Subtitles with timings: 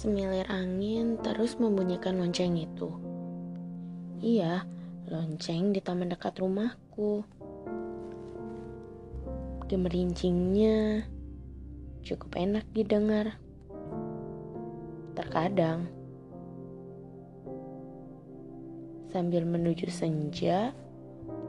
[0.00, 2.88] Semilir angin terus membunyikan lonceng itu.
[4.16, 4.64] Iya,
[5.12, 7.20] lonceng di taman dekat rumahku.
[9.68, 11.04] Gemerincingnya
[12.00, 13.36] cukup enak didengar.
[15.12, 15.84] Terkadang,
[19.12, 20.72] sambil menuju senja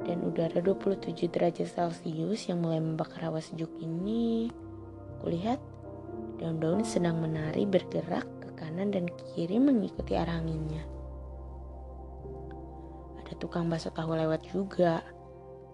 [0.04, 4.52] dan udara 27 derajat Celcius yang mulai membakar hawa sejuk ini,
[5.24, 5.64] kulihat
[6.36, 10.86] daun-daun sedang menari bergerak kanan dan kiri mengikuti arah anginnya.
[13.18, 15.02] Ada tukang bakso tahu lewat juga.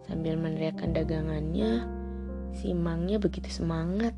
[0.07, 1.83] Sambil meneriakkan dagangannya,
[2.55, 4.15] si Mangnya begitu semangat.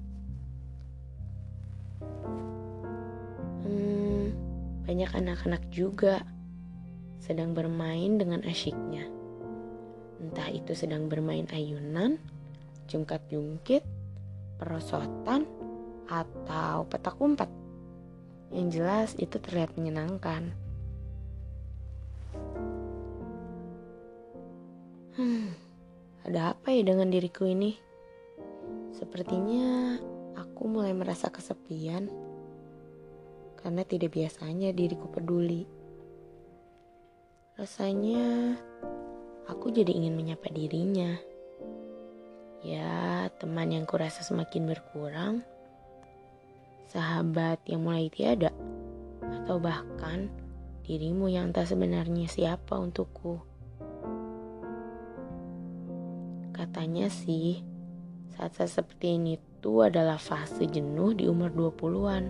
[3.66, 4.38] Hmm,
[4.86, 6.22] banyak anak-anak juga
[7.18, 9.10] sedang bermain dengan asyiknya.
[10.22, 12.22] Entah itu sedang bermain ayunan,
[12.86, 13.82] jungkat-jungkit,
[14.62, 15.50] perosotan,
[16.06, 17.59] atau petak umpet.
[18.50, 20.50] Yang jelas itu terlihat menyenangkan.
[25.20, 25.52] Hmm,
[26.26, 27.78] ada apa ya dengan diriku ini?
[28.96, 30.00] Sepertinya
[30.40, 32.10] aku mulai merasa kesepian
[33.60, 35.68] karena tidak biasanya diriku peduli.
[37.60, 38.56] Rasanya
[39.52, 41.20] aku jadi ingin menyapa dirinya.
[42.64, 45.44] Ya, teman yang kurasa semakin berkurang,
[46.90, 48.50] sahabat yang mulai tiada,
[49.22, 50.28] atau bahkan
[50.82, 53.38] dirimu yang tak sebenarnya siapa untukku.
[56.50, 57.62] Katanya sih,
[58.36, 62.26] saat-saat seperti ini tuh adalah fase jenuh di umur 20-an.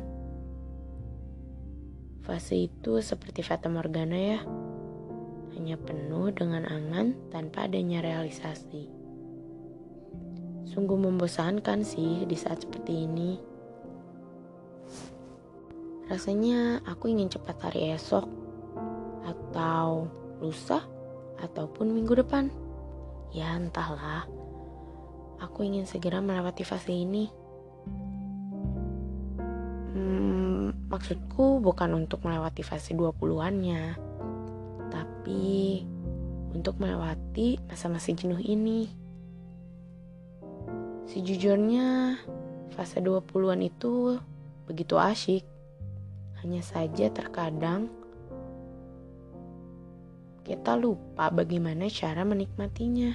[2.28, 4.40] Fase itu seperti Fata Morgana ya
[5.58, 8.88] hanya penuh dengan angan tanpa adanya realisasi.
[10.70, 13.49] Sungguh membosankan sih di saat seperti ini.
[16.10, 18.26] Rasanya aku ingin cepat hari esok,
[19.24, 20.10] atau
[20.42, 20.82] lusa,
[21.38, 22.50] ataupun minggu depan.
[23.30, 24.26] Ya entahlah,
[25.38, 27.30] aku ingin segera melewati fase ini.
[29.94, 34.10] Hmm, maksudku bukan untuk melewati fase 20-annya
[34.90, 35.86] tapi
[36.50, 38.90] untuk melewati masa-masa jenuh ini.
[41.06, 42.18] Sejujurnya,
[42.74, 44.18] fase 20-an itu
[44.66, 45.46] begitu asyik.
[46.40, 47.92] Hanya saja terkadang
[50.50, 53.14] kita lupa bagaimana cara menikmatinya.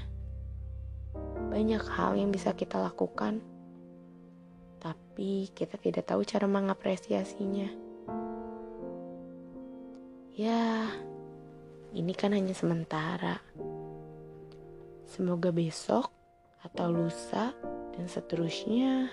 [1.51, 3.43] Banyak hal yang bisa kita lakukan,
[4.79, 7.69] tapi kita tidak tahu cara mengapresiasinya.
[10.35, 10.91] Ya,
[11.91, 13.39] ini kan hanya sementara.
[15.11, 16.11] Semoga besok
[16.63, 17.55] atau lusa
[17.95, 19.11] dan seterusnya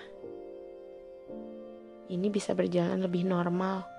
[2.10, 3.91] ini bisa berjalan lebih normal.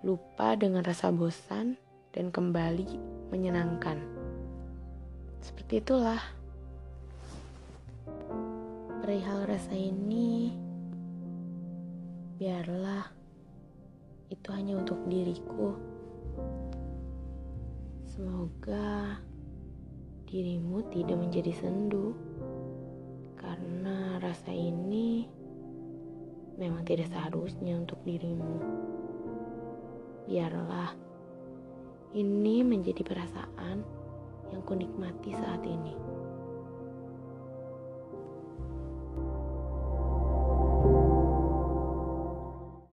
[0.00, 1.76] Lupa dengan rasa bosan
[2.16, 2.88] dan kembali
[3.28, 4.00] menyenangkan.
[5.44, 6.24] Seperti itulah.
[9.04, 10.56] Perihal rasa ini,
[12.40, 13.12] biarlah
[14.32, 15.76] itu hanya untuk diriku.
[18.08, 19.20] Semoga
[20.24, 22.16] dirimu tidak menjadi sendu
[23.36, 25.28] karena rasa ini
[26.56, 28.89] memang tidak seharusnya untuk dirimu.
[30.30, 30.94] Biarlah
[32.14, 33.82] ini menjadi perasaan
[34.54, 36.19] yang kunikmati saat ini.